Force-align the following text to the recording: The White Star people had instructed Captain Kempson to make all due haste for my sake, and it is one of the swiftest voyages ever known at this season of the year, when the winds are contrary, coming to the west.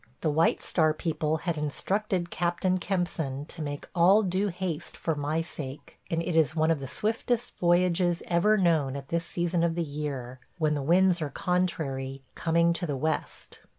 The 0.21 0.31
White 0.31 0.63
Star 0.63 0.95
people 0.95 1.37
had 1.37 1.59
instructed 1.59 2.31
Captain 2.31 2.79
Kempson 2.79 3.45
to 3.45 3.61
make 3.61 3.87
all 3.93 4.23
due 4.23 4.47
haste 4.47 4.97
for 4.97 5.13
my 5.13 5.43
sake, 5.43 5.99
and 6.09 6.23
it 6.23 6.35
is 6.35 6.55
one 6.55 6.71
of 6.71 6.79
the 6.79 6.87
swiftest 6.87 7.55
voyages 7.59 8.23
ever 8.25 8.57
known 8.57 8.95
at 8.95 9.09
this 9.09 9.25
season 9.27 9.61
of 9.61 9.75
the 9.75 9.83
year, 9.83 10.39
when 10.57 10.73
the 10.73 10.81
winds 10.81 11.21
are 11.21 11.29
contrary, 11.29 12.23
coming 12.33 12.73
to 12.73 12.87
the 12.87 12.97
west. 12.97 13.59